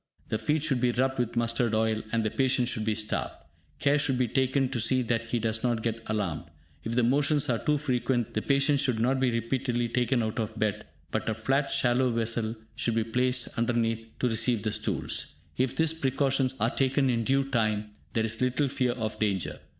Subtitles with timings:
[0.29, 3.35] The feet should be rubbed with mustard oil, and the patient should be starved.
[3.77, 6.45] Care should be taken to see that he does not get alarmed.
[6.83, 10.57] If the motions are too frequent, the patient should not be repeatedly taken out of
[10.57, 15.35] bed, but a flat shallow vessel should be placed underneath to receive the stools.
[15.55, 19.59] If these precautions are taken in due time, there is little fear of danger.